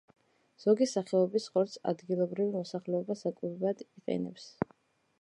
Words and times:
ზოგი 0.63 0.87
სახეობის 0.91 1.45
ხორცს 1.57 1.83
ადგილობრივი 1.93 2.57
მოსახლეობა 2.57 3.19
საკვებად 3.23 3.89
იყენებს. 3.91 4.53